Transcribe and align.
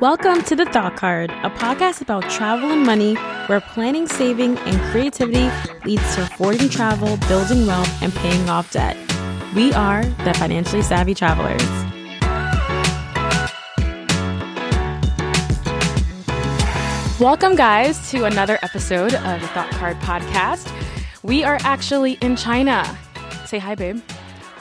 Welcome 0.00 0.42
to 0.42 0.54
The 0.54 0.66
Thought 0.66 0.94
Card, 0.96 1.30
a 1.30 1.48
podcast 1.48 2.02
about 2.02 2.28
travel 2.28 2.70
and 2.70 2.84
money 2.84 3.14
where 3.46 3.62
planning, 3.62 4.06
saving, 4.06 4.58
and 4.58 4.78
creativity 4.92 5.48
leads 5.86 6.14
to 6.16 6.22
affording 6.22 6.68
travel, 6.68 7.16
building 7.28 7.66
wealth, 7.66 8.02
and 8.02 8.14
paying 8.14 8.46
off 8.50 8.70
debt. 8.70 8.94
We 9.54 9.72
are 9.72 10.04
the 10.04 10.34
financially 10.34 10.82
savvy 10.82 11.14
travelers. 11.14 11.62
Welcome, 17.18 17.56
guys, 17.56 18.10
to 18.10 18.26
another 18.26 18.58
episode 18.60 19.14
of 19.14 19.40
the 19.40 19.48
Thought 19.48 19.70
Card 19.70 19.96
podcast. 20.00 20.70
We 21.22 21.42
are 21.42 21.56
actually 21.62 22.18
in 22.20 22.36
China. 22.36 22.84
Say 23.46 23.58
hi, 23.58 23.74
babe. 23.74 24.02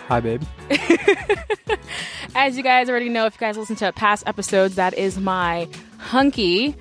Hi, 0.07 0.21
babe. 0.21 0.43
As 2.37 2.57
you 2.57 2.63
guys 2.63 2.89
already 2.89 3.07
know, 3.07 3.25
if 3.27 3.35
you 3.35 3.39
guys 3.39 3.57
listen 3.57 3.77
to 3.77 3.93
past 3.93 4.27
episodes, 4.27 4.75
that 4.75 4.93
is 4.93 5.17
my 5.17 5.69
hunky, 5.99 6.75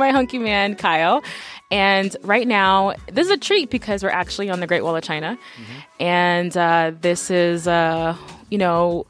my 0.00 0.10
hunky 0.10 0.36
man, 0.36 0.74
Kyle. 0.74 1.22
And 1.70 2.16
right 2.22 2.46
now, 2.46 2.94
this 3.06 3.26
is 3.26 3.30
a 3.30 3.36
treat 3.36 3.70
because 3.70 4.02
we're 4.02 4.10
actually 4.10 4.50
on 4.50 4.58
the 4.58 4.66
Great 4.66 4.82
Wall 4.82 4.96
of 4.96 5.04
China. 5.04 5.38
Mm-hmm. 5.38 6.02
And 6.02 6.56
uh, 6.56 6.92
this 7.00 7.30
is, 7.30 7.68
uh, 7.68 8.16
you 8.50 8.58
know, 8.58 9.06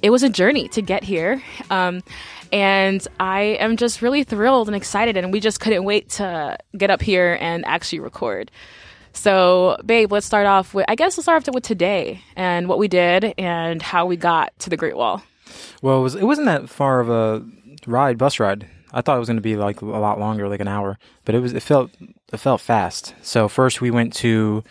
it 0.00 0.08
was 0.08 0.22
a 0.22 0.30
journey 0.30 0.68
to 0.68 0.80
get 0.80 1.04
here. 1.04 1.42
Um, 1.68 2.02
and 2.50 3.06
I 3.20 3.40
am 3.60 3.76
just 3.76 4.00
really 4.00 4.24
thrilled 4.24 4.68
and 4.68 4.74
excited, 4.74 5.18
and 5.18 5.30
we 5.30 5.40
just 5.40 5.60
couldn't 5.60 5.84
wait 5.84 6.08
to 6.10 6.56
get 6.74 6.90
up 6.90 7.02
here 7.02 7.36
and 7.38 7.66
actually 7.66 8.00
record. 8.00 8.50
So, 9.18 9.76
babe, 9.84 10.12
let's 10.12 10.26
start 10.26 10.46
off 10.46 10.74
with 10.74 10.84
I 10.88 10.94
guess 10.94 11.16
let's 11.16 11.24
start 11.24 11.48
off 11.48 11.52
with 11.52 11.64
today 11.64 12.22
and 12.36 12.68
what 12.68 12.78
we 12.78 12.86
did 12.86 13.34
and 13.36 13.82
how 13.82 14.06
we 14.06 14.16
got 14.16 14.56
to 14.60 14.70
the 14.70 14.76
Great 14.76 14.96
Wall. 14.96 15.22
Well, 15.82 15.98
it, 15.98 16.02
was, 16.02 16.14
it 16.14 16.22
wasn't 16.22 16.46
that 16.46 16.68
far 16.68 17.00
of 17.00 17.10
a 17.10 17.44
ride, 17.84 18.16
bus 18.16 18.38
ride. 18.38 18.68
I 18.92 19.00
thought 19.02 19.16
it 19.16 19.18
was 19.18 19.28
going 19.28 19.36
to 19.36 19.42
be 19.42 19.56
like 19.56 19.80
a 19.80 19.86
lot 19.86 20.20
longer, 20.20 20.48
like 20.48 20.60
an 20.60 20.68
hour, 20.68 20.98
but 21.24 21.34
it 21.34 21.40
was 21.40 21.52
it 21.52 21.64
felt 21.64 21.90
it 22.32 22.36
felt 22.36 22.60
fast. 22.60 23.12
So 23.20 23.48
first 23.48 23.80
we 23.80 23.90
went 23.90 24.14
to 24.14 24.62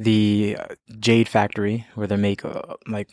the 0.00 0.56
Jade 0.98 1.28
Factory 1.28 1.86
where 1.94 2.08
they 2.08 2.16
make 2.16 2.44
uh, 2.44 2.74
like 2.88 3.08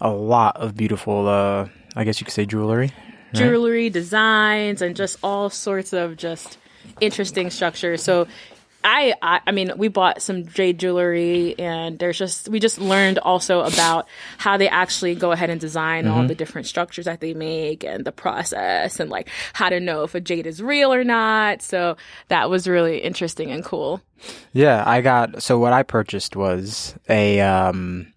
a 0.00 0.10
lot 0.10 0.56
of 0.56 0.76
beautiful, 0.76 1.28
uh, 1.28 1.68
I 1.94 2.02
guess 2.02 2.20
you 2.20 2.24
could 2.24 2.34
say 2.34 2.46
jewelry. 2.46 2.90
Right? 3.32 3.34
Jewelry 3.34 3.90
designs 3.90 4.82
and 4.82 4.96
just 4.96 5.18
all 5.22 5.50
sorts 5.50 5.92
of 5.92 6.16
just 6.16 6.58
interesting 7.00 7.48
structures. 7.50 8.02
So 8.02 8.26
I, 8.88 9.14
I, 9.20 9.40
I 9.46 9.52
mean, 9.52 9.72
we 9.76 9.88
bought 9.88 10.22
some 10.22 10.46
jade 10.46 10.78
jewelry, 10.78 11.54
and 11.58 11.98
there's 11.98 12.16
just 12.16 12.48
we 12.48 12.58
just 12.58 12.78
learned 12.78 13.18
also 13.18 13.60
about 13.60 14.08
how 14.38 14.56
they 14.56 14.66
actually 14.66 15.14
go 15.14 15.30
ahead 15.30 15.50
and 15.50 15.60
design 15.60 16.04
mm-hmm. 16.04 16.14
all 16.14 16.26
the 16.26 16.34
different 16.34 16.66
structures 16.66 17.04
that 17.04 17.20
they 17.20 17.34
make 17.34 17.84
and 17.84 18.06
the 18.06 18.12
process, 18.12 18.98
and 18.98 19.10
like 19.10 19.28
how 19.52 19.68
to 19.68 19.78
know 19.78 20.04
if 20.04 20.14
a 20.14 20.20
jade 20.20 20.46
is 20.46 20.62
real 20.62 20.92
or 20.92 21.04
not. 21.04 21.60
So 21.60 21.98
that 22.28 22.48
was 22.48 22.66
really 22.66 23.00
interesting 23.00 23.50
and 23.50 23.62
cool. 23.62 24.00
Yeah, 24.54 24.82
I 24.86 25.02
got 25.02 25.42
so 25.42 25.58
what 25.58 25.74
I 25.74 25.82
purchased 25.82 26.34
was 26.34 26.94
a 27.10 27.42
um 27.42 28.10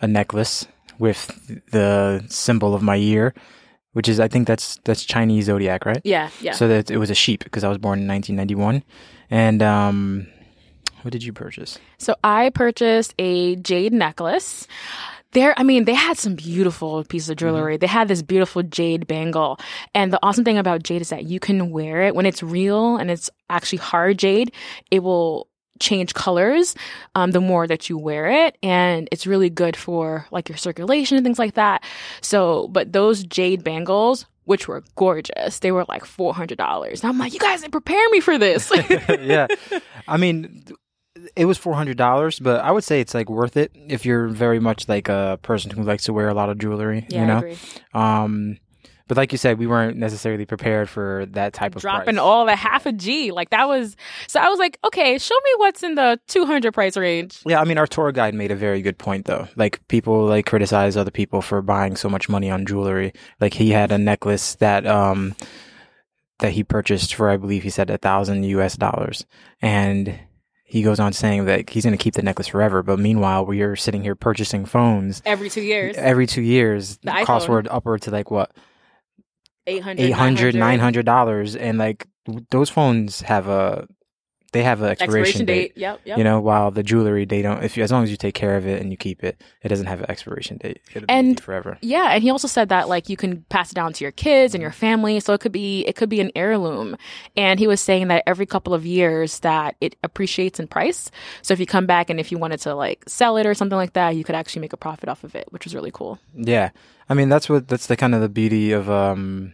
a 0.00 0.06
necklace 0.06 0.66
with 0.98 1.28
the 1.70 2.24
symbol 2.28 2.74
of 2.74 2.82
my 2.82 2.94
year, 2.96 3.34
which 3.94 4.08
is 4.08 4.20
I 4.20 4.28
think 4.28 4.46
that's 4.46 4.78
that's 4.84 5.04
Chinese 5.04 5.46
zodiac, 5.46 5.86
right? 5.86 6.00
Yeah, 6.04 6.28
yeah. 6.40 6.52
So 6.52 6.68
that 6.68 6.90
it 6.90 6.98
was 6.98 7.10
a 7.10 7.14
sheep 7.14 7.42
because 7.42 7.64
I 7.64 7.68
was 7.68 7.78
born 7.78 8.00
in 8.00 8.06
1991, 8.06 8.84
and 9.30 9.62
um, 9.62 10.26
what 11.02 11.12
did 11.12 11.24
you 11.24 11.32
purchase? 11.32 11.78
So 11.98 12.14
I 12.22 12.50
purchased 12.50 13.14
a 13.18 13.56
jade 13.56 13.92
necklace. 13.92 14.66
There, 15.32 15.52
I 15.58 15.64
mean, 15.64 15.84
they 15.84 15.94
had 15.94 16.16
some 16.16 16.36
beautiful 16.36 17.02
pieces 17.04 17.28
of 17.28 17.36
jewelry. 17.36 17.74
Mm-hmm. 17.74 17.80
They 17.80 17.88
had 17.88 18.06
this 18.06 18.22
beautiful 18.22 18.62
jade 18.62 19.08
bangle. 19.08 19.58
And 19.92 20.12
the 20.12 20.20
awesome 20.22 20.44
thing 20.44 20.58
about 20.58 20.84
jade 20.84 21.02
is 21.02 21.08
that 21.08 21.24
you 21.24 21.40
can 21.40 21.70
wear 21.70 22.02
it 22.02 22.14
when 22.14 22.24
it's 22.24 22.40
real 22.40 22.96
and 22.96 23.10
it's 23.10 23.30
actually 23.50 23.78
hard 23.78 24.18
jade. 24.18 24.52
It 24.92 25.00
will 25.00 25.48
change 25.84 26.14
colors 26.14 26.74
um, 27.14 27.30
the 27.32 27.40
more 27.40 27.66
that 27.66 27.88
you 27.88 27.96
wear 27.98 28.24
it. 28.46 28.56
And 28.62 29.08
it's 29.12 29.26
really 29.26 29.50
good 29.50 29.76
for 29.76 30.26
like 30.30 30.48
your 30.48 30.58
circulation 30.58 31.16
and 31.18 31.24
things 31.26 31.38
like 31.38 31.54
that. 31.54 31.84
So 32.20 32.68
but 32.68 32.92
those 32.92 33.22
jade 33.24 33.62
bangles 33.62 34.26
which 34.46 34.68
were 34.68 34.82
gorgeous 34.94 35.60
they 35.60 35.72
were 35.72 35.86
like 35.88 36.04
$400 36.04 36.52
and 37.00 37.04
i'm 37.10 37.18
like 37.18 37.32
you 37.32 37.40
guys 37.40 37.62
didn't 37.62 37.72
prepare 37.72 38.06
me 38.10 38.20
for 38.20 38.36
this. 38.38 38.70
Yeah. 39.20 39.46
I 40.06 40.16
mean 40.18 40.64
it 41.36 41.46
was 41.46 41.56
four 41.58 41.74
hundred 41.74 41.96
dollars, 41.96 42.38
but 42.38 42.60
I 42.60 42.70
would 42.70 42.84
say 42.84 43.00
it's 43.00 43.14
like 43.14 43.30
worth 43.30 43.56
it 43.56 43.70
if 43.88 44.04
you're 44.04 44.28
very 44.28 44.60
much 44.60 44.88
like 44.88 45.08
a 45.08 45.38
person 45.42 45.70
who 45.70 45.82
likes 45.82 46.04
to 46.04 46.12
wear 46.12 46.28
a 46.28 46.34
lot 46.34 46.50
of 46.50 46.58
jewelry. 46.58 47.06
Yeah, 47.08 47.20
you 47.20 47.26
know, 47.26 47.34
I 47.34 47.38
agree. 47.38 47.56
um, 47.94 48.58
but 49.14 49.20
like 49.20 49.32
you 49.32 49.38
said, 49.38 49.58
we 49.58 49.66
weren't 49.66 49.96
necessarily 49.96 50.44
prepared 50.44 50.90
for 50.90 51.26
that 51.30 51.52
type 51.52 51.76
of 51.76 51.82
dropping 51.82 52.16
price. 52.16 52.18
all 52.18 52.46
the 52.46 52.56
half 52.56 52.84
a 52.84 52.92
G. 52.92 53.30
Like 53.30 53.50
that 53.50 53.68
was 53.68 53.96
so 54.26 54.40
I 54.40 54.48
was 54.48 54.58
like, 54.58 54.78
okay, 54.84 55.18
show 55.18 55.34
me 55.36 55.50
what's 55.58 55.82
in 55.82 55.94
the 55.94 56.18
two 56.26 56.44
hundred 56.44 56.74
price 56.74 56.96
range. 56.96 57.38
Yeah, 57.46 57.60
I 57.60 57.64
mean 57.64 57.78
our 57.78 57.86
tour 57.86 58.10
guide 58.12 58.34
made 58.34 58.50
a 58.50 58.56
very 58.56 58.82
good 58.82 58.98
point 58.98 59.26
though. 59.26 59.46
Like 59.56 59.86
people 59.88 60.26
like 60.26 60.46
criticize 60.46 60.96
other 60.96 61.10
people 61.10 61.42
for 61.42 61.62
buying 61.62 61.96
so 61.96 62.08
much 62.08 62.28
money 62.28 62.50
on 62.50 62.66
jewelry. 62.66 63.12
Like 63.40 63.54
he 63.54 63.70
had 63.70 63.92
a 63.92 63.98
necklace 63.98 64.56
that 64.56 64.86
um 64.86 65.36
that 66.40 66.52
he 66.52 66.64
purchased 66.64 67.14
for 67.14 67.30
I 67.30 67.36
believe 67.36 67.62
he 67.62 67.70
said 67.70 67.90
a 67.90 67.98
thousand 67.98 68.42
US 68.44 68.76
dollars. 68.76 69.24
And 69.62 70.18
he 70.64 70.82
goes 70.82 70.98
on 70.98 71.12
saying 71.12 71.44
that 71.44 71.70
he's 71.70 71.84
going 71.84 71.96
to 71.96 72.02
keep 72.02 72.14
the 72.14 72.22
necklace 72.22 72.48
forever. 72.48 72.82
But 72.82 72.98
meanwhile, 72.98 73.46
we 73.46 73.60
are 73.62 73.76
sitting 73.76 74.02
here 74.02 74.16
purchasing 74.16 74.64
phones 74.64 75.22
every 75.24 75.48
two 75.48 75.60
years. 75.60 75.94
Every 75.96 76.26
two 76.26 76.42
years, 76.42 76.98
the 76.98 77.22
costs 77.24 77.48
were 77.48 77.62
upward 77.70 78.02
to 78.02 78.10
like 78.10 78.30
what 78.30 78.50
800 79.66 80.04
800 80.04 80.54
900 80.54 81.06
dollars. 81.06 81.56
And 81.56 81.78
like 81.78 82.06
those 82.50 82.70
phones 82.70 83.20
have 83.22 83.48
a 83.48 83.86
they 84.54 84.62
have 84.62 84.80
an 84.82 84.88
expiration, 84.88 85.42
expiration 85.42 85.46
date. 85.46 85.72
Yep, 85.74 86.00
yep. 86.04 86.16
You 86.16 86.22
know, 86.22 86.40
while 86.40 86.70
the 86.70 86.84
jewelry 86.84 87.24
they 87.24 87.42
don't. 87.42 87.62
If 87.64 87.76
you, 87.76 87.82
as 87.82 87.90
long 87.90 88.04
as 88.04 88.10
you 88.10 88.16
take 88.16 88.34
care 88.34 88.56
of 88.56 88.66
it 88.66 88.80
and 88.80 88.92
you 88.92 88.96
keep 88.96 89.24
it, 89.24 89.42
it 89.62 89.68
doesn't 89.68 89.86
have 89.86 90.00
an 90.00 90.08
expiration 90.08 90.58
date. 90.58 90.80
It'll 90.94 91.06
and 91.08 91.36
be 91.36 91.42
forever. 91.42 91.76
Yeah, 91.82 92.12
and 92.12 92.22
he 92.22 92.30
also 92.30 92.46
said 92.46 92.68
that 92.68 92.88
like 92.88 93.08
you 93.08 93.16
can 93.16 93.42
pass 93.48 93.72
it 93.72 93.74
down 93.74 93.92
to 93.92 94.04
your 94.04 94.12
kids 94.12 94.54
and 94.54 94.62
your 94.62 94.70
family, 94.70 95.18
so 95.18 95.32
it 95.34 95.40
could 95.40 95.52
be 95.52 95.80
it 95.86 95.96
could 95.96 96.08
be 96.08 96.20
an 96.20 96.30
heirloom. 96.36 96.96
And 97.36 97.58
he 97.58 97.66
was 97.66 97.80
saying 97.80 98.08
that 98.08 98.22
every 98.26 98.46
couple 98.46 98.74
of 98.74 98.86
years 98.86 99.40
that 99.40 99.74
it 99.80 99.96
appreciates 100.04 100.60
in 100.60 100.68
price. 100.68 101.10
So 101.42 101.52
if 101.52 101.58
you 101.58 101.66
come 101.66 101.86
back 101.86 102.08
and 102.08 102.20
if 102.20 102.30
you 102.30 102.38
wanted 102.38 102.60
to 102.60 102.74
like 102.76 103.04
sell 103.08 103.36
it 103.36 103.46
or 103.46 103.54
something 103.54 103.76
like 103.76 103.94
that, 103.94 104.14
you 104.14 104.22
could 104.22 104.36
actually 104.36 104.60
make 104.60 104.72
a 104.72 104.78
profit 104.78 105.08
off 105.08 105.24
of 105.24 105.34
it, 105.34 105.48
which 105.50 105.64
was 105.64 105.74
really 105.74 105.90
cool. 105.92 106.20
Yeah, 106.34 106.70
I 107.08 107.14
mean 107.14 107.28
that's 107.28 107.48
what 107.48 107.66
that's 107.66 107.88
the 107.88 107.96
kind 107.96 108.14
of 108.14 108.20
the 108.20 108.28
beauty 108.28 108.70
of 108.70 108.88
um, 108.88 109.52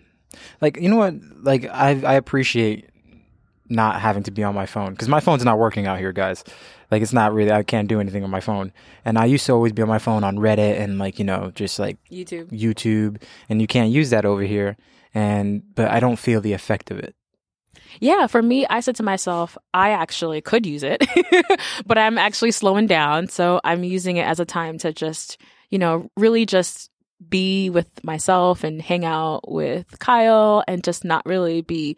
like 0.60 0.76
you 0.76 0.90
know 0.90 0.96
what, 0.96 1.14
like 1.42 1.64
I 1.64 1.90
I 2.02 2.14
appreciate 2.14 2.89
not 3.70 4.00
having 4.00 4.22
to 4.24 4.30
be 4.30 4.42
on 4.42 4.54
my 4.54 4.66
phone 4.66 4.90
because 4.90 5.08
my 5.08 5.20
phone's 5.20 5.44
not 5.44 5.58
working 5.58 5.86
out 5.86 5.98
here, 5.98 6.12
guys. 6.12 6.44
Like 6.90 7.02
it's 7.02 7.12
not 7.12 7.32
really 7.32 7.52
I 7.52 7.62
can't 7.62 7.88
do 7.88 8.00
anything 8.00 8.24
on 8.24 8.30
my 8.30 8.40
phone. 8.40 8.72
And 9.04 9.16
I 9.16 9.26
used 9.26 9.46
to 9.46 9.52
always 9.52 9.72
be 9.72 9.82
on 9.82 9.88
my 9.88 9.98
phone 9.98 10.24
on 10.24 10.36
Reddit 10.36 10.80
and 10.80 10.98
like 10.98 11.18
you 11.18 11.24
know 11.24 11.52
just 11.54 11.78
like 11.78 11.98
YouTube, 12.10 12.50
YouTube, 12.50 13.22
and 13.48 13.60
you 13.60 13.66
can't 13.66 13.90
use 13.90 14.10
that 14.10 14.24
over 14.24 14.42
here. 14.42 14.76
And 15.14 15.62
but 15.74 15.88
I 15.88 16.00
don't 16.00 16.18
feel 16.18 16.40
the 16.40 16.52
effect 16.52 16.90
of 16.90 16.98
it. 16.98 17.14
Yeah, 17.98 18.26
for 18.26 18.42
me, 18.42 18.66
I 18.66 18.80
said 18.80 18.96
to 18.96 19.02
myself, 19.02 19.58
I 19.74 19.90
actually 19.90 20.40
could 20.40 20.64
use 20.64 20.82
it, 20.84 21.04
but 21.86 21.98
I'm 21.98 22.18
actually 22.18 22.52
slowing 22.52 22.86
down. 22.86 23.28
So 23.28 23.60
I'm 23.64 23.82
using 23.84 24.16
it 24.16 24.26
as 24.26 24.38
a 24.38 24.44
time 24.44 24.78
to 24.78 24.92
just, 24.92 25.38
you 25.70 25.78
know, 25.78 26.08
really 26.16 26.46
just 26.46 26.90
be 27.28 27.68
with 27.68 28.02
myself 28.04 28.64
and 28.64 28.80
hang 28.80 29.04
out 29.04 29.50
with 29.50 29.98
Kyle 29.98 30.62
and 30.66 30.82
just 30.82 31.04
not 31.04 31.26
really 31.26 31.60
be 31.60 31.96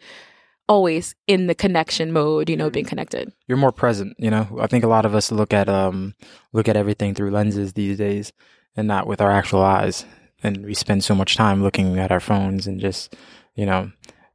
always 0.67 1.15
in 1.27 1.47
the 1.47 1.55
connection 1.55 2.11
mode, 2.11 2.49
you 2.49 2.57
know, 2.57 2.69
being 2.69 2.85
connected. 2.85 3.31
You're 3.47 3.57
more 3.57 3.71
present, 3.71 4.15
you 4.17 4.29
know. 4.29 4.47
I 4.59 4.67
think 4.67 4.83
a 4.83 4.87
lot 4.87 5.05
of 5.05 5.15
us 5.15 5.31
look 5.31 5.53
at 5.53 5.69
um 5.69 6.15
look 6.51 6.67
at 6.67 6.77
everything 6.77 7.13
through 7.13 7.31
lenses 7.31 7.73
these 7.73 7.97
days 7.97 8.31
and 8.75 8.87
not 8.87 9.07
with 9.07 9.21
our 9.21 9.31
actual 9.31 9.61
eyes. 9.61 10.05
And 10.41 10.65
we 10.65 10.73
spend 10.73 11.03
so 11.03 11.15
much 11.15 11.35
time 11.35 11.63
looking 11.63 11.97
at 11.99 12.11
our 12.11 12.19
phones 12.19 12.67
and 12.67 12.79
just, 12.79 13.15
you 13.55 13.65
know, 13.65 13.91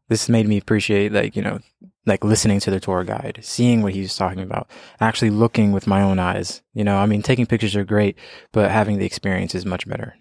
this 0.09 0.29
made 0.29 0.49
me 0.49 0.57
appreciate 0.57 1.13
like, 1.13 1.37
you 1.37 1.43
know, 1.43 1.59
like 2.07 2.25
listening 2.25 2.61
to 2.61 2.71
the 2.71 2.81
tour 2.81 3.05
guide, 3.05 3.41
seeing 3.43 3.83
what 3.83 3.93
he 3.93 4.01
was 4.01 4.17
talking 4.17 4.41
about, 4.41 4.71
actually 5.01 5.31
looking 5.31 5.73
with 5.73 5.87
my 5.87 6.01
own 6.01 6.19
eyes. 6.19 6.63
You 6.73 6.85
know, 6.85 6.97
I 6.97 7.07
mean, 7.07 7.23
taking 7.23 7.47
pictures 7.47 7.77
are 7.77 7.85
great, 7.85 8.17
but 8.53 8.71
having 8.71 8.99
the 8.99 9.05
experience 9.05 9.55
is 9.55 9.67
much 9.67 9.87
better. 9.87 10.17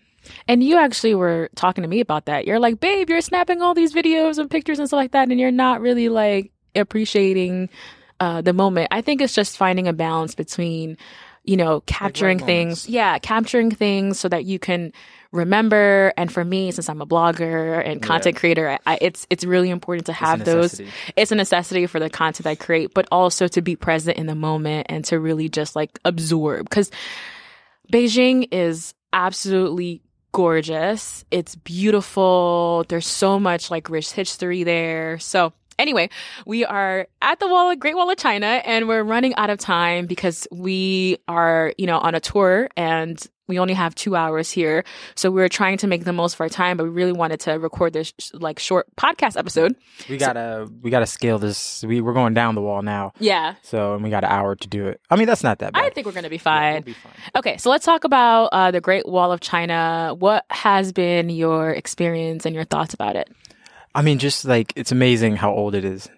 And 0.48 0.64
you 0.64 0.78
actually 0.78 1.16
were 1.16 1.50
talking 1.56 1.84
to 1.84 1.88
me 1.88 2.00
about 2.00 2.26
that. 2.26 2.46
You're 2.46 2.60
like, 2.60 2.80
babe, 2.80 3.10
you're 3.10 3.22
snapping 3.22 3.62
all 3.62 3.74
these 3.74 3.94
videos 3.94 4.38
and 4.38 4.50
pictures 4.50 4.80
and 4.80 4.88
stuff 4.88 4.98
like 4.98 5.12
that, 5.12 5.30
and 5.30 5.40
you're 5.40 5.52
not 5.52 5.82
really 5.82 6.10
like 6.10 6.52
appreciating 6.76 7.70
uh, 8.20 8.42
the 8.42 8.54
moment. 8.54 8.90
I 8.92 9.02
think 9.02 9.22
it's 9.22 9.34
just 9.34 9.58
finding 9.58 9.88
a 9.88 9.94
balance 9.94 10.36
between, 10.36 10.98
you 11.44 11.58
know, 11.58 11.82
capturing 11.82 12.40
right 12.40 12.46
things. 12.46 12.88
Yeah, 12.88 13.20
capturing 13.20 13.72
things 13.72 14.20
so 14.20 14.30
that 14.30 14.46
you 14.46 14.60
can 14.60 14.92
remember. 15.32 16.14
And 16.18 16.32
for 16.32 16.44
me, 16.44 16.72
since 16.72 16.90
I'm 16.90 17.02
a 17.02 17.06
blogger 17.06 17.86
and 17.86 18.02
content 18.02 18.38
creator, 18.38 18.78
I, 18.86 18.98
it's 19.02 19.28
it's 19.30 19.44
really 19.44 19.70
important 19.70 20.08
to 20.08 20.14
have 20.14 20.46
those. 20.46 20.82
It's 21.16 21.32
a 21.32 21.36
necessity 21.36 21.86
for 21.86 22.00
the 22.00 22.10
content 22.10 22.48
I 22.48 22.56
create, 22.56 22.94
but 22.94 23.08
also 23.12 23.48
to 23.50 23.62
be 23.62 23.76
present 23.76 24.18
in 24.18 24.26
the 24.26 24.36
moment 24.36 24.88
and 24.90 25.06
to 25.06 25.20
really 25.20 25.50
just 25.50 25.76
like 25.76 26.00
absorb 26.06 26.68
because 26.70 26.92
Beijing 27.92 28.48
is 28.52 28.94
absolutely 29.14 30.02
gorgeous. 30.32 31.26
It's 31.32 31.56
beautiful. 31.56 32.86
There's 32.88 33.08
so 33.08 33.40
much 33.40 33.72
like 33.72 33.90
rich 33.90 34.12
history 34.12 34.64
there. 34.64 35.20
So 35.20 35.54
Anyway, 35.80 36.10
we 36.48 36.66
are 36.66 37.08
at 37.22 37.40
the 37.40 37.48
wall, 37.48 37.76
Great 37.76 37.96
Wall 37.96 38.10
of 38.10 38.18
China, 38.18 38.48
and 38.48 38.88
we're 38.88 39.04
running 39.04 39.36
out 39.36 39.52
of 39.52 39.60
time 39.60 40.08
because 40.08 40.48
we 40.52 41.20
are, 41.28 41.72
you 41.78 41.86
know, 41.86 42.00
on 42.00 42.16
a 42.16 42.20
tour 42.20 42.68
and 42.76 43.24
we 43.48 43.60
only 43.60 43.74
have 43.74 43.96
two 43.96 44.16
hours 44.16 44.52
here. 44.52 44.84
So 45.16 45.32
we 45.32 45.42
are 45.42 45.50
trying 45.50 45.78
to 45.80 45.88
make 45.88 46.04
the 46.04 46.14
most 46.14 46.36
of 46.36 46.42
our 46.42 46.50
time, 46.50 46.78
but 46.78 46.84
we 46.84 46.90
really 46.90 47.14
wanted 47.14 47.40
to 47.42 47.54
record 47.54 47.94
this 47.94 48.14
like 48.34 48.60
short 48.60 48.88
podcast 48.96 49.38
episode. 49.38 49.76
We 50.10 50.18
gotta 50.18 50.70
we 50.82 50.92
gotta 50.92 51.06
scale 51.06 51.40
this. 51.40 51.84
We 51.84 52.02
we're 52.02 52.14
going 52.14 52.34
down 52.34 52.56
the 52.56 52.62
wall 52.62 52.82
now. 52.82 53.14
Yeah. 53.20 53.56
So 53.64 53.96
and 53.96 54.04
we 54.04 54.10
got 54.10 54.24
an 54.24 54.32
hour 54.32 54.56
to 54.56 54.68
do 54.68 54.88
it. 54.88 55.02
I 55.10 55.16
mean 55.16 55.28
that's 55.28 55.44
not 55.44 55.60
that 55.60 55.74
bad. 55.74 55.84
I 55.84 55.90
think 55.90 56.06
we're 56.06 56.14
gonna 56.14 56.30
be 56.30 56.38
fine. 56.38 56.64
Yeah, 56.64 56.74
we'll 56.74 56.82
be 56.82 56.94
fine. 56.94 57.14
Okay, 57.36 57.58
so 57.58 57.70
let's 57.70 57.86
talk 57.86 58.04
about 58.04 58.46
uh, 58.52 58.72
the 58.72 58.82
Great 58.82 59.08
Wall 59.08 59.32
of 59.32 59.40
China. 59.40 60.16
What 60.18 60.46
has 60.50 60.92
been 60.92 61.30
your 61.30 61.72
experience 61.72 62.46
and 62.46 62.54
your 62.54 62.66
thoughts 62.66 62.94
about 62.94 63.16
it? 63.16 63.30
I 63.96 64.02
mean, 64.02 64.20
just 64.20 64.46
like 64.46 64.74
it's 64.76 64.92
amazing 64.92 65.38
how 65.38 65.52
old 65.52 65.74
it 65.74 65.84
is. 65.86 66.10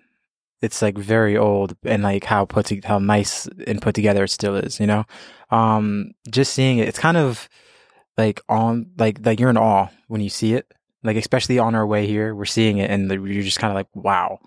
It's 0.61 0.81
like 0.81 0.97
very 0.97 1.38
old, 1.38 1.75
and 1.83 2.03
like 2.03 2.23
how 2.23 2.45
put 2.45 2.67
to, 2.67 2.81
how 2.83 3.00
nice 3.00 3.47
and 3.67 3.81
put 3.81 3.95
together 3.95 4.23
it 4.23 4.29
still 4.29 4.56
is. 4.56 4.79
You 4.79 4.88
know, 4.88 5.06
um, 5.51 6.11
just 6.29 6.53
seeing 6.53 6.79
it, 6.79 6.88
it's 6.88 7.00
kind 7.00 7.17
of 7.17 7.47
like 8.17 8.41
on 8.50 8.91
like 8.97 9.25
like 9.25 9.39
you're 9.39 9.50
in 9.50 9.57
awe 9.57 9.88
when 10.07 10.21
you 10.21 10.29
see 10.29 10.53
it. 10.53 10.71
Like 11.03 11.15
especially 11.17 11.59
on 11.59 11.75
our 11.75 11.88
way 11.88 12.07
here, 12.07 12.35
we're 12.35 12.45
seeing 12.45 12.77
it, 12.77 12.89
and 12.91 13.09
the, 13.09 13.15
you're 13.15 13.44
just 13.44 13.59
kind 13.59 13.71
of 13.71 13.75
like, 13.75 13.88
wow. 13.94 14.39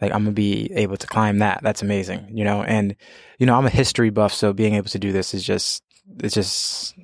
Like 0.00 0.12
I'm 0.12 0.24
gonna 0.24 0.32
be 0.32 0.70
able 0.74 0.96
to 0.96 1.06
climb 1.06 1.40
that. 1.40 1.60
That's 1.62 1.82
amazing, 1.82 2.28
you 2.32 2.44
know. 2.44 2.62
And 2.62 2.96
you 3.38 3.46
know, 3.46 3.56
I'm 3.56 3.66
a 3.66 3.70
history 3.70 4.10
buff, 4.10 4.32
so 4.32 4.52
being 4.52 4.74
able 4.74 4.88
to 4.88 4.98
do 4.98 5.12
this 5.12 5.34
is 5.34 5.44
just 5.44 5.82
it's 6.20 6.34
just 6.34 6.94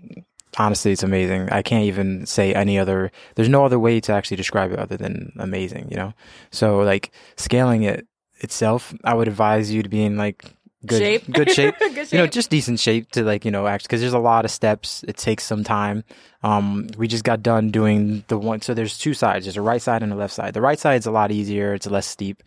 honestly, 0.59 0.93
it's 0.93 1.03
amazing. 1.03 1.51
I 1.51 1.63
can't 1.63 1.85
even 1.85 2.27
say 2.27 2.55
any 2.55 2.79
other, 2.79 3.11
there's 3.35 3.49
no 3.49 3.65
other 3.65 3.79
way 3.79 4.01
to 4.01 4.13
actually 4.13 4.37
describe 4.37 4.73
it 4.73 4.79
other 4.79 4.97
than 4.97 5.33
amazing, 5.39 5.89
you 5.91 5.97
know? 5.97 6.15
So 6.51 6.79
like 6.79 7.13
scaling 7.37 7.83
it 7.83 8.07
itself, 8.39 8.95
I 9.05 9.15
would 9.15 9.29
advise 9.29 9.71
you 9.71 9.83
to 9.83 9.89
be 9.89 10.03
in 10.05 10.17
like 10.17 10.45
good 10.85 10.99
Shape. 11.01 11.25
good 11.33 11.51
shape. 11.51 11.75
Good 11.81 11.95
shape. 11.95 12.13
You 12.13 12.19
know, 12.19 12.27
just 12.27 12.49
decent 12.51 12.79
shape 12.79 13.11
to 13.13 13.25
like, 13.25 13.45
you 13.45 13.51
know, 13.51 13.67
act 13.67 13.89
cuz 13.89 14.01
there's 14.01 14.13
a 14.13 14.19
lot 14.19 14.45
of 14.45 14.51
steps. 14.51 15.05
It 15.09 15.17
takes 15.17 15.45
some 15.45 15.65
time. 15.65 16.05
Um 16.43 16.89
we 16.97 17.09
just 17.09 17.25
got 17.25 17.43
done 17.43 17.71
doing 17.71 18.25
the 18.29 18.39
one 18.39 18.61
so 18.63 18.73
there's 18.75 18.97
two 18.99 19.15
sides. 19.15 19.47
There's 19.47 19.57
a 19.57 19.63
right 19.63 19.83
side 19.83 20.03
and 20.03 20.13
a 20.13 20.17
left 20.17 20.35
side. 20.35 20.55
The 20.55 20.61
right 20.61 20.79
side's 20.79 21.07
a 21.07 21.11
lot 21.11 21.33
easier. 21.33 21.75
It's 21.75 21.87
less 21.89 22.07
steep. 22.07 22.43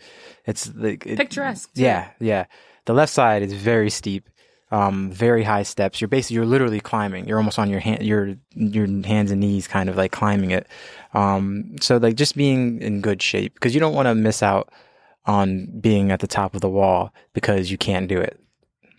It's 0.46 0.72
like 0.76 1.06
it- 1.06 1.18
Picturesque. 1.18 1.70
Yeah, 1.74 2.10
yeah. 2.20 2.46
The 2.86 2.94
left 2.94 3.12
side 3.12 3.42
is 3.44 3.52
very 3.54 3.90
steep. 3.90 4.30
Um, 4.72 5.12
very 5.12 5.44
high 5.44 5.64
steps. 5.64 6.00
You're 6.00 6.08
basically 6.08 6.36
you're 6.36 6.46
literally 6.46 6.80
climbing. 6.80 7.28
You're 7.28 7.40
almost 7.40 7.58
on 7.58 7.70
your 7.72 7.80
hand, 7.80 8.04
your 8.04 8.36
your 8.54 8.86
hands 9.04 9.32
and 9.32 9.42
knees, 9.42 9.68
kind 9.68 9.90
of 9.90 9.98
like 9.98 10.12
climbing 10.12 10.52
it. 10.52 10.68
Um, 11.16 11.76
so 11.82 11.98
like 11.98 12.16
just 12.16 12.36
being 12.38 12.80
in 12.82 13.02
good 13.02 13.20
shape 13.22 13.56
because 13.56 13.74
you 13.74 13.80
don't 13.82 13.96
want 13.96 14.06
to 14.06 14.14
miss 14.16 14.44
out 14.44 14.70
on 15.30 15.68
being 15.80 16.12
at 16.12 16.20
the 16.20 16.28
top 16.28 16.56
of 16.56 16.62
the 16.62 16.70
wall 16.70 17.14
because 17.34 17.70
you 17.72 17.78
can't 17.78 18.08
do 18.08 18.20
it. 18.20 18.36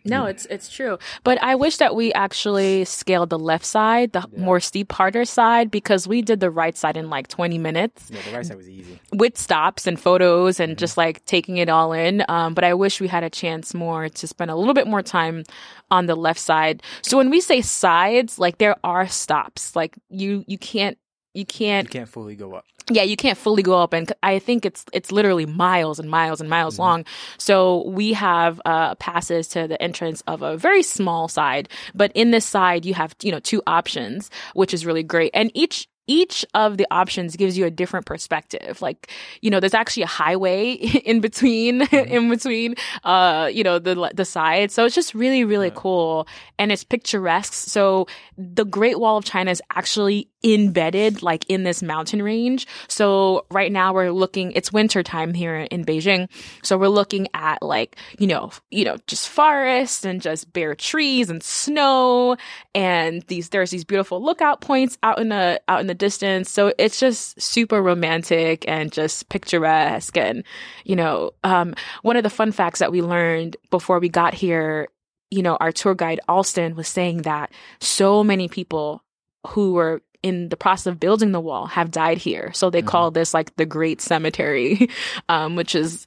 No, 0.02 0.24
it's 0.24 0.46
it's 0.46 0.70
true. 0.72 0.96
But 1.24 1.36
I 1.42 1.54
wish 1.54 1.76
that 1.76 1.94
we 1.94 2.10
actually 2.14 2.86
scaled 2.86 3.28
the 3.28 3.38
left 3.38 3.66
side, 3.66 4.12
the 4.12 4.24
more 4.34 4.58
steep, 4.58 4.92
harder 4.92 5.26
side, 5.26 5.70
because 5.70 6.08
we 6.08 6.22
did 6.22 6.40
the 6.40 6.50
right 6.50 6.74
side 6.74 6.96
in 6.96 7.10
like 7.10 7.28
20 7.28 7.58
minutes 7.58 8.08
Yeah, 8.10 8.22
the 8.26 8.32
right 8.34 8.46
side 8.46 8.56
was 8.56 8.66
easy. 8.70 8.98
with 9.12 9.36
stops 9.36 9.86
and 9.86 10.00
photos 10.00 10.58
and 10.58 10.78
just 10.78 10.96
like 10.96 11.22
taking 11.26 11.58
it 11.58 11.68
all 11.68 11.92
in. 11.92 12.24
Um, 12.30 12.54
but 12.54 12.64
I 12.64 12.72
wish 12.72 12.98
we 12.98 13.08
had 13.08 13.24
a 13.24 13.28
chance 13.30 13.74
more 13.74 14.08
to 14.08 14.26
spend 14.26 14.50
a 14.50 14.56
little 14.56 14.72
bit 14.80 14.86
more 14.86 15.02
time 15.02 15.44
on 15.90 16.06
the 16.06 16.14
left 16.16 16.40
side. 16.40 16.82
So 17.02 17.18
when 17.18 17.28
we 17.28 17.40
say 17.42 17.60
sides, 17.60 18.38
like 18.38 18.56
there 18.56 18.76
are 18.82 19.06
stops. 19.06 19.76
Like 19.76 19.98
you 20.08 20.44
you 20.46 20.56
can't 20.56 20.96
You 21.34 21.44
can't 21.44 21.84
you 21.88 21.98
can't 22.00 22.08
fully 22.08 22.36
go 22.36 22.54
up. 22.54 22.64
Yeah, 22.90 23.02
you 23.02 23.16
can't 23.16 23.38
fully 23.38 23.62
go 23.62 23.80
up, 23.80 23.92
and 23.92 24.12
I 24.22 24.38
think 24.38 24.64
it's 24.64 24.84
it's 24.92 25.12
literally 25.12 25.46
miles 25.46 25.98
and 25.98 26.10
miles 26.10 26.40
and 26.40 26.50
miles 26.50 26.78
long. 26.78 27.04
So 27.38 27.86
we 27.88 28.12
have 28.14 28.60
uh, 28.64 28.94
passes 28.96 29.48
to 29.48 29.68
the 29.68 29.80
entrance 29.80 30.22
of 30.26 30.42
a 30.42 30.56
very 30.56 30.82
small 30.82 31.28
side, 31.28 31.68
but 31.94 32.12
in 32.14 32.30
this 32.30 32.44
side 32.44 32.84
you 32.84 32.94
have 32.94 33.14
you 33.22 33.32
know 33.32 33.40
two 33.40 33.62
options, 33.66 34.30
which 34.54 34.74
is 34.74 34.84
really 34.84 35.02
great, 35.02 35.30
and 35.34 35.50
each 35.54 35.88
each 36.10 36.44
of 36.54 36.76
the 36.76 36.88
options 36.90 37.36
gives 37.36 37.56
you 37.56 37.64
a 37.66 37.70
different 37.70 38.04
perspective. 38.04 38.82
Like, 38.82 39.12
you 39.42 39.48
know, 39.48 39.60
there's 39.60 39.74
actually 39.74 40.02
a 40.02 40.08
highway 40.08 40.72
in 41.04 41.20
between, 41.20 41.82
in 41.82 42.28
between, 42.28 42.74
uh, 43.04 43.48
you 43.52 43.62
know, 43.62 43.78
the, 43.78 44.10
the 44.12 44.24
sides. 44.24 44.74
So 44.74 44.84
it's 44.84 44.94
just 44.96 45.14
really, 45.14 45.44
really 45.44 45.70
cool. 45.72 46.26
And 46.58 46.72
it's 46.72 46.82
picturesque. 46.82 47.52
So 47.52 48.08
the 48.36 48.64
Great 48.64 48.98
Wall 48.98 49.18
of 49.18 49.24
China 49.24 49.52
is 49.52 49.62
actually 49.70 50.28
embedded 50.42 51.22
like 51.22 51.44
in 51.48 51.64
this 51.64 51.82
mountain 51.82 52.22
range. 52.22 52.66
So 52.88 53.46
right 53.50 53.70
now 53.70 53.92
we're 53.92 54.10
looking, 54.10 54.52
it's 54.52 54.72
winter 54.72 55.02
time 55.02 55.34
here 55.34 55.56
in 55.70 55.84
Beijing. 55.84 56.28
So 56.62 56.78
we're 56.78 56.88
looking 56.88 57.28
at 57.34 57.62
like, 57.62 57.96
you 58.18 58.26
know, 58.26 58.50
you 58.70 58.84
know, 58.84 58.96
just 59.06 59.28
forests 59.28 60.04
and 60.04 60.20
just 60.20 60.52
bare 60.52 60.74
trees 60.74 61.30
and 61.30 61.42
snow 61.42 62.36
and 62.74 63.22
these, 63.22 63.50
there's 63.50 63.70
these 63.70 63.84
beautiful 63.84 64.22
lookout 64.22 64.60
points 64.60 64.98
out 65.02 65.18
in 65.18 65.28
the, 65.28 65.60
out 65.68 65.80
in 65.80 65.86
the 65.86 65.94
distance. 66.00 66.50
So 66.50 66.72
it's 66.78 66.98
just 66.98 67.40
super 67.40 67.80
romantic 67.80 68.64
and 68.66 68.90
just 68.90 69.28
picturesque. 69.28 70.16
And, 70.16 70.42
you 70.84 70.96
know, 70.96 71.30
um, 71.44 71.74
one 72.02 72.16
of 72.16 72.24
the 72.24 72.30
fun 72.30 72.50
facts 72.50 72.80
that 72.80 72.90
we 72.90 73.02
learned 73.02 73.56
before 73.70 74.00
we 74.00 74.08
got 74.08 74.34
here 74.34 74.88
you 75.30 75.42
know, 75.42 75.56
our 75.56 75.72
tour 75.72 75.94
guide 75.94 76.20
Alston 76.28 76.74
was 76.74 76.88
saying 76.88 77.22
that 77.22 77.52
so 77.80 78.24
many 78.24 78.48
people 78.48 79.04
who 79.46 79.74
were 79.74 80.02
in 80.22 80.48
the 80.50 80.56
process 80.56 80.86
of 80.86 81.00
building 81.00 81.32
the 81.32 81.40
wall 81.40 81.66
have 81.66 81.90
died 81.90 82.18
here. 82.18 82.52
So 82.52 82.68
they 82.68 82.82
call 82.82 83.10
this 83.10 83.32
like 83.32 83.54
the 83.56 83.64
Great 83.64 84.00
Cemetery, 84.00 84.90
um, 85.28 85.56
which 85.56 85.74
is 85.74 86.06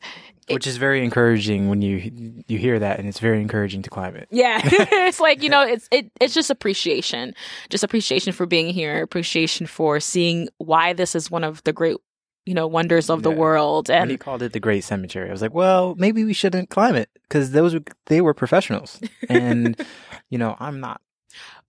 Which 0.49 0.67
is 0.67 0.77
very 0.77 1.03
encouraging 1.03 1.69
when 1.69 1.81
you 1.81 2.43
you 2.47 2.57
hear 2.57 2.79
that, 2.79 2.99
and 2.99 3.07
it's 3.07 3.19
very 3.19 3.39
encouraging 3.41 3.81
to 3.83 3.89
climb 3.89 4.15
it. 4.15 4.27
yeah, 4.31 4.59
it's 4.63 5.19
like 5.19 5.41
you 5.43 5.49
know, 5.49 5.61
it's 5.63 5.87
it, 5.91 6.11
it's 6.19 6.33
just 6.33 6.49
appreciation, 6.49 7.33
just 7.69 7.83
appreciation 7.83 8.33
for 8.33 8.45
being 8.45 8.73
here, 8.73 9.01
appreciation 9.01 9.67
for 9.67 9.99
seeing 9.99 10.49
why 10.57 10.93
this 10.93 11.15
is 11.15 11.31
one 11.31 11.43
of 11.43 11.63
the 11.63 11.73
great 11.73 11.97
you 12.45 12.53
know 12.53 12.67
wonders 12.67 13.09
of 13.09 13.23
the 13.23 13.31
Yeah. 13.31 13.37
world, 13.37 13.89
When 13.89 14.09
he 14.09 14.17
called 14.17 14.41
it 14.43 14.51
the 14.53 14.59
Great 14.59 14.83
Cemetery, 14.83 15.29
I 15.29 15.31
was 15.31 15.41
like, 15.41 15.53
well, 15.53 15.95
maybe 15.97 16.23
we 16.25 16.33
shouldn't 16.33 16.69
climb 16.69 16.95
it 16.95 17.09
because 17.23 17.51
those 17.51 17.73
were, 17.73 17.83
they 18.07 18.19
were 18.21 18.33
professionals, 18.33 18.99
and 19.29 19.77
you 20.29 20.37
know, 20.37 20.55
I'm 20.59 20.79
not. 20.81 20.99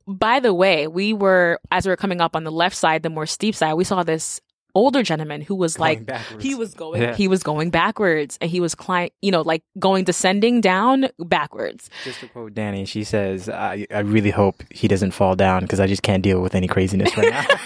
by 0.06 0.40
the 0.40 0.52
way, 0.52 0.86
we 0.88 1.12
were 1.12 1.58
as 1.70 1.86
we 1.86 1.90
were 1.90 1.96
coming 1.96 2.20
up 2.20 2.34
on 2.36 2.44
the 2.44 2.52
left 2.52 2.76
side, 2.76 3.02
the 3.02 3.10
more 3.10 3.26
steep 3.26 3.54
side, 3.54 3.74
we 3.74 3.84
saw 3.84 4.02
this 4.02 4.40
older 4.74 5.02
gentleman 5.02 5.40
who 5.40 5.54
was 5.54 5.76
Going 5.76 5.98
like 5.98 6.06
backwards. 6.06 6.42
he 6.44 6.54
was 6.54 6.74
going 6.74 7.00
Yeah. 7.02 7.14
he 7.14 7.28
was 7.28 7.42
going 7.42 7.70
backwards 7.70 8.36
and 8.40 8.50
he 8.50 8.60
was 8.60 8.74
climb 8.74 9.10
you 9.22 9.30
know 9.30 9.42
like 9.42 9.62
going 9.78 10.04
descending 10.04 10.60
down 10.60 11.08
backwards 11.18 11.88
Just 12.04 12.20
to 12.20 12.28
quote 12.28 12.54
Danny, 12.54 12.84
she 12.84 13.04
says, 13.04 13.48
I, 13.48 13.86
I 13.90 14.00
really 14.00 14.30
hope 14.30 14.62
he 14.70 14.88
doesn't 14.88 15.12
fall 15.12 15.36
down 15.36 15.62
because 15.62 15.80
I 15.80 15.86
just 15.86 16.02
can't 16.02 16.22
deal 16.22 16.40
with 16.40 16.54
any 16.54 16.66
craziness 16.66 17.16
right 17.16 17.30
now. 17.30 17.46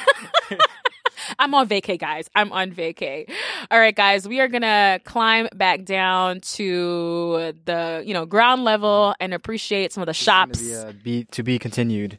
i'm 1.39 1.55
on 1.55 1.69
vacay 1.69 1.99
guys 1.99 2.29
i'm 2.35 2.51
on 2.53 2.73
vacay 2.73 3.31
all 3.71 3.79
right 3.79 3.95
guys 3.95 4.27
we 4.27 4.41
are 4.41 4.49
gonna 4.49 4.99
climb 5.05 5.47
back 5.55 5.85
down 5.85 6.41
to 6.41 7.53
the 7.67 8.03
you 8.07 8.15
know 8.15 8.25
ground 8.25 8.65
level 8.65 9.15
and 9.21 9.35
appreciate 9.35 9.93
some 9.93 10.01
of 10.03 10.07
the 10.07 10.11
It's 10.11 10.19
shops 10.19 10.61
Be, 10.63 10.75
uh, 10.75 10.93
be, 11.03 11.25
to 11.33 11.43
be 11.43 11.59
continued. 11.59 12.19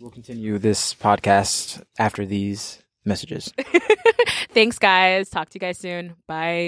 We'll 0.00 0.10
continue 0.10 0.58
this 0.58 0.94
podcast 0.94 1.82
after 1.98 2.24
these 2.24 2.78
messages. 3.04 3.52
thanks 4.52 4.78
guys. 4.78 5.30
Talk 5.30 5.48
to 5.50 5.56
you 5.56 5.60
guys 5.60 5.78
soon. 5.78 6.14
Bye 6.26 6.66